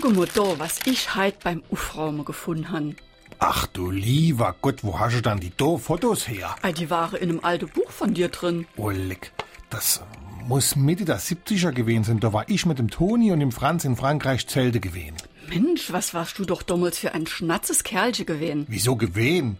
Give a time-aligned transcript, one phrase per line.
[0.00, 2.96] Gucke mal da, was ich heit beim Ufraume gefunden han.
[3.38, 6.56] Ach du lieber Gott, wo hast du dann die do Fotos her?
[6.62, 8.66] Ah, Die waren in einem alten Buch von dir drin.
[8.76, 9.30] Ullig,
[9.68, 10.00] das
[10.46, 12.20] muss Mitte der 70er gewesen sein.
[12.20, 15.16] Da war ich mit dem Toni und dem Franz in Frankreich Zelte gewesen.
[15.50, 18.64] Mensch, was warst du doch damals für ein schnatzes Kerlchen gewesen.
[18.68, 19.58] Wieso gewesen?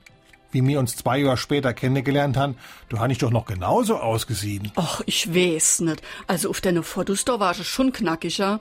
[0.53, 2.57] Wie wir uns zwei Jahre später kennengelernt haben,
[2.89, 4.73] du hast ich doch noch genauso ausgesehen.
[4.77, 6.03] Och, ich weiß nicht.
[6.27, 8.61] Also auf deine Fotos da war ich schon knackiger.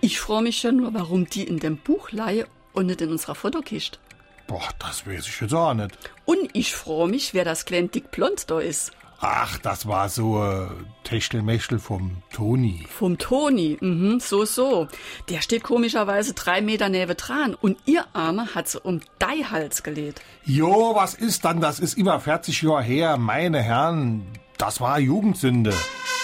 [0.00, 3.34] Ich freu mich ja nur, warum die in dem Buch leihe und nicht in unserer
[3.34, 3.98] Fotokiste.
[4.46, 5.90] Boah, das weiß ich jetzt auch nicht.
[6.24, 8.92] Und ich freu mich, wer das kleine dick blond da ist.
[9.20, 10.66] Ach, das war so äh,
[11.04, 12.86] Techtelmechtel vom Toni.
[12.98, 14.88] Vom Toni, mhm, so, so.
[15.30, 19.82] Der steht komischerweise drei Meter neben dran und ihr Arme hat sie um dei Hals
[19.82, 20.20] gelegt.
[20.44, 21.60] Jo, was ist dann?
[21.60, 24.26] Das ist über 40 Jahre her, meine Herren.
[24.58, 25.74] Das war Jugendsünde.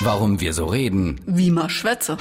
[0.01, 1.21] Warum wir so reden.
[1.27, 2.17] Wie ma schwätze.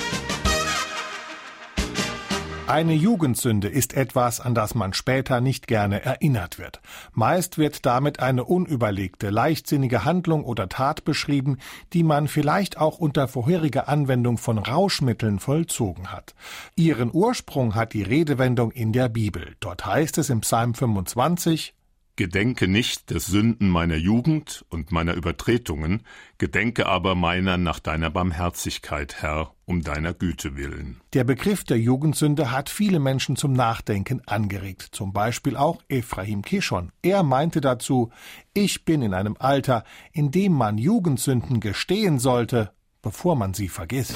[2.72, 6.80] Eine Jugendsünde ist etwas, an das man später nicht gerne erinnert wird.
[7.12, 11.58] Meist wird damit eine unüberlegte, leichtsinnige Handlung oder Tat beschrieben,
[11.92, 16.34] die man vielleicht auch unter vorheriger Anwendung von Rauschmitteln vollzogen hat.
[16.78, 19.54] Ihren Ursprung hat die Redewendung in der Bibel.
[19.60, 21.74] Dort heißt es im Psalm 25,
[22.16, 26.04] Gedenke nicht des Sünden meiner Jugend und meiner Übertretungen,
[26.38, 31.00] gedenke aber meiner nach deiner Barmherzigkeit, Herr, um deiner Güte willen.
[31.14, 36.92] Der Begriff der Jugendsünde hat viele Menschen zum Nachdenken angeregt, zum Beispiel auch Ephraim Kishon.
[37.02, 38.12] Er meinte dazu,
[38.54, 44.16] ich bin in einem Alter, in dem man Jugendsünden gestehen sollte, bevor man sie vergisst.